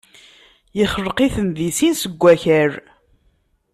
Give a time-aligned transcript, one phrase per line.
[0.77, 2.73] yexleq-iten di sin seg wakal.